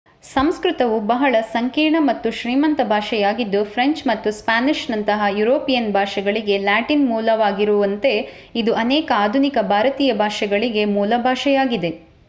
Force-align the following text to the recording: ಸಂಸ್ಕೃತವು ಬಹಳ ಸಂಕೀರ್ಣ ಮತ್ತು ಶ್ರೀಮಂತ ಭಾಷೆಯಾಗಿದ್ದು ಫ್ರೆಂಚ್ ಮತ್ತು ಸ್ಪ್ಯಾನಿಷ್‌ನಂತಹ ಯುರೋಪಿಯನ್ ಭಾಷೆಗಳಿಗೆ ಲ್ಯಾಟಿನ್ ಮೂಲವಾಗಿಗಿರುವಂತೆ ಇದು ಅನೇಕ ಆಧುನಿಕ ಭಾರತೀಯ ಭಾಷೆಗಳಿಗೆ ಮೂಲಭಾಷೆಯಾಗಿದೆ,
ಸಂಸ್ಕೃತವು 0.27 0.99
ಬಹಳ 1.07 1.33
ಸಂಕೀರ್ಣ 1.51 1.97
ಮತ್ತು 1.99 2.31
ಶ್ರೀಮಂತ 2.31 2.81
ಭಾಷೆಯಾಗಿದ್ದು 2.87 3.63
ಫ್ರೆಂಚ್ 3.65 4.01
ಮತ್ತು 4.07 4.31
ಸ್ಪ್ಯಾನಿಷ್‌ನಂತಹ 4.31 5.27
ಯುರೋಪಿಯನ್ 5.37 5.93
ಭಾಷೆಗಳಿಗೆ 5.93 6.57
ಲ್ಯಾಟಿನ್ 6.59 7.07
ಮೂಲವಾಗಿಗಿರುವಂತೆ 7.07 8.13
ಇದು 8.55 8.73
ಅನೇಕ 8.77 9.11
ಆಧುನಿಕ 9.19 9.57
ಭಾರತೀಯ 9.69 10.13
ಭಾಷೆಗಳಿಗೆ 10.19 10.85
ಮೂಲಭಾಷೆಯಾಗಿದೆ, 10.91 11.91